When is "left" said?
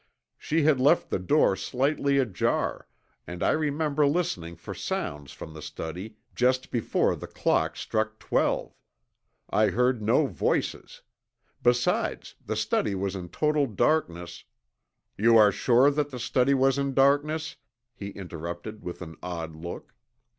0.79-1.11